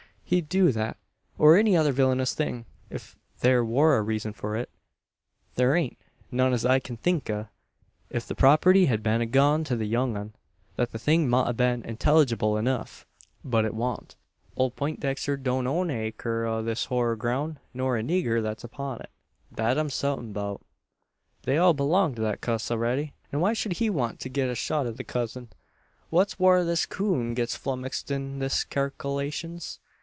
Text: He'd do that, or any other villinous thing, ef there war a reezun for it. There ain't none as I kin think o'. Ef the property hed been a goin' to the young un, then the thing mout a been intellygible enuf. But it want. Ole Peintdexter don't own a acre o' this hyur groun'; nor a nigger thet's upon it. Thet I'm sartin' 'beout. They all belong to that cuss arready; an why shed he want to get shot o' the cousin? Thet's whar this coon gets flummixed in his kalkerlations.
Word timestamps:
He'd 0.31 0.47
do 0.47 0.71
that, 0.71 0.95
or 1.37 1.57
any 1.57 1.75
other 1.75 1.91
villinous 1.91 2.33
thing, 2.33 2.63
ef 2.89 3.17
there 3.41 3.65
war 3.65 3.97
a 3.99 4.01
reezun 4.01 4.33
for 4.33 4.55
it. 4.55 4.69
There 5.55 5.75
ain't 5.75 5.97
none 6.31 6.53
as 6.53 6.63
I 6.63 6.79
kin 6.79 6.95
think 6.95 7.29
o'. 7.29 7.49
Ef 8.11 8.25
the 8.27 8.33
property 8.33 8.85
hed 8.85 9.03
been 9.03 9.19
a 9.19 9.25
goin' 9.25 9.65
to 9.65 9.75
the 9.75 9.83
young 9.85 10.15
un, 10.15 10.31
then 10.77 10.87
the 10.89 10.97
thing 10.97 11.27
mout 11.29 11.49
a 11.49 11.53
been 11.53 11.83
intellygible 11.83 12.57
enuf. 12.57 13.05
But 13.43 13.65
it 13.65 13.73
want. 13.73 14.15
Ole 14.55 14.71
Peintdexter 14.71 15.35
don't 15.35 15.67
own 15.67 15.89
a 15.91 15.99
acre 16.01 16.45
o' 16.45 16.63
this 16.63 16.85
hyur 16.85 17.17
groun'; 17.17 17.59
nor 17.73 17.97
a 17.97 18.01
nigger 18.01 18.41
thet's 18.41 18.63
upon 18.63 19.01
it. 19.01 19.09
Thet 19.53 19.77
I'm 19.77 19.89
sartin' 19.89 20.31
'beout. 20.31 20.61
They 21.43 21.57
all 21.57 21.73
belong 21.73 22.15
to 22.15 22.21
that 22.21 22.39
cuss 22.39 22.69
arready; 22.71 23.11
an 23.33 23.41
why 23.41 23.51
shed 23.51 23.73
he 23.73 23.89
want 23.89 24.21
to 24.21 24.29
get 24.29 24.55
shot 24.57 24.87
o' 24.87 24.91
the 24.91 25.03
cousin? 25.03 25.49
Thet's 26.09 26.39
whar 26.39 26.63
this 26.63 26.85
coon 26.85 27.33
gets 27.33 27.57
flummixed 27.57 28.09
in 28.11 28.39
his 28.39 28.63
kalkerlations. 28.63 29.79